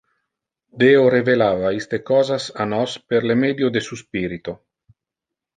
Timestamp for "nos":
2.73-2.97